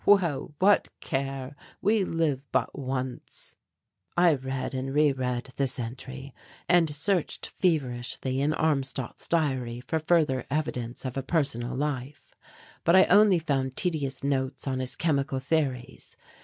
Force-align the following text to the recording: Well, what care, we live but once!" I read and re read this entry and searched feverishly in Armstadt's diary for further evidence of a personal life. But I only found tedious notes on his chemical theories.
Well, 0.03 0.55
what 0.57 0.87
care, 0.99 1.55
we 1.79 2.03
live 2.03 2.41
but 2.51 2.75
once!" 2.75 3.55
I 4.17 4.33
read 4.33 4.73
and 4.73 4.91
re 4.91 5.11
read 5.11 5.51
this 5.57 5.77
entry 5.77 6.33
and 6.67 6.89
searched 6.89 7.45
feverishly 7.45 8.41
in 8.41 8.51
Armstadt's 8.51 9.27
diary 9.27 9.79
for 9.79 9.99
further 9.99 10.47
evidence 10.49 11.05
of 11.05 11.17
a 11.17 11.21
personal 11.21 11.75
life. 11.75 12.33
But 12.83 12.95
I 12.95 13.03
only 13.03 13.37
found 13.37 13.75
tedious 13.77 14.23
notes 14.23 14.67
on 14.67 14.79
his 14.79 14.95
chemical 14.95 15.39
theories. 15.39 16.17